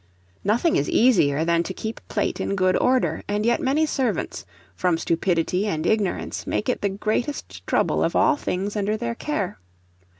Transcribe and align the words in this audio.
Nothing 0.43 0.77
is 0.77 0.89
easier 0.89 1.45
than 1.45 1.61
to 1.61 1.75
keep 1.75 2.01
plate 2.07 2.41
in 2.41 2.55
good 2.55 2.75
order, 2.77 3.21
and 3.27 3.45
yet 3.45 3.61
many 3.61 3.85
servants, 3.85 4.47
from 4.73 4.97
stupidity 4.97 5.67
and 5.67 5.85
ignorance, 5.85 6.47
make 6.47 6.69
it 6.69 6.81
the 6.81 6.89
greatest 6.89 7.63
trouble 7.67 8.03
of 8.03 8.15
all 8.15 8.35
things 8.35 8.75
under 8.75 8.97
their 8.97 9.13
care. 9.13 9.59